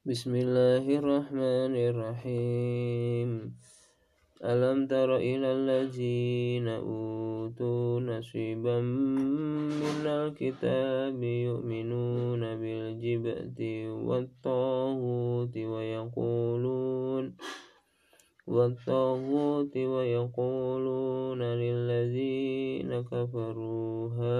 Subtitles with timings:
[0.00, 3.52] بسم الله الرحمن الرحيم
[4.44, 13.60] ألم تر إلى الذين أوتوا نصيبا من الكتاب يؤمنون بالجبت
[14.08, 17.24] والطاغوت ويقولون
[18.46, 24.39] والطاغوت ويقولون للذين كفروا هؤلاء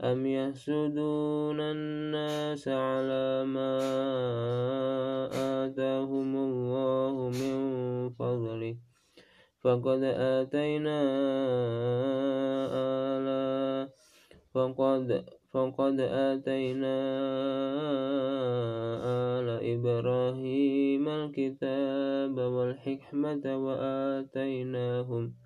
[0.00, 3.72] أم يحسدون الناس على ما
[5.64, 7.58] آتاهم الله من
[8.10, 8.76] فضله
[9.64, 11.00] فقد آتينا
[13.16, 13.88] آلا
[14.54, 16.96] فقد فقد آتينا
[19.40, 25.45] آل إبراهيم الكتاب والحكمة وآتيناهم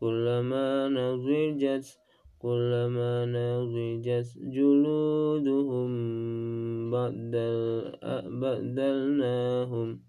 [0.00, 1.98] كلما نضجت
[2.38, 5.90] كلما نضجت جلودهم
[6.90, 7.92] بدل
[8.40, 10.00] بدلناهم.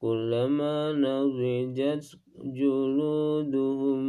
[0.00, 4.00] كلما نضجت جلودهم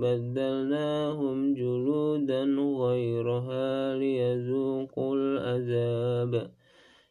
[0.00, 2.44] بدلناهم جلودا
[2.84, 6.50] غيرها ليذوقوا العذاب.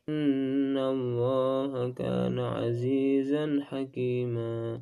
[0.10, 4.82] إن الله كان عزيزا حكيما.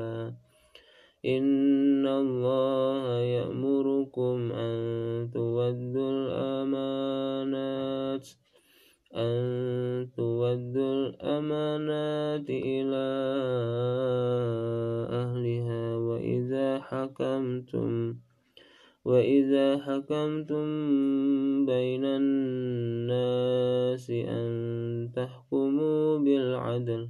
[1.25, 8.27] إن الله يأمركم أن تودوا الأمانات
[9.15, 13.07] أن تودوا الأمانات إلى
[15.21, 18.15] أهلها وإذا حكمتم
[19.05, 20.65] وإذا حكمتم
[21.65, 24.51] بين الناس أن
[25.15, 27.09] تحكموا بالعدل.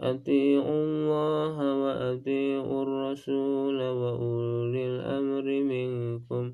[0.00, 6.52] أطيعوا الله وأطيعوا الرسول وأولي الأمر منكم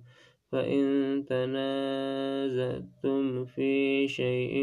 [0.52, 0.84] فإن
[1.28, 4.54] تنازعتم في شيء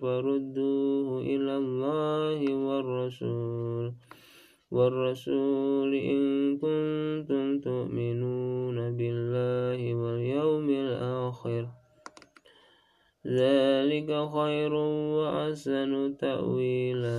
[0.00, 3.92] فردوه إلى الله والرسول
[4.70, 6.22] والرسول إن
[6.58, 11.83] كنتم تؤمنون بالله واليوم الآخر
[13.26, 17.18] ذلك خير وأحسن تأويلا.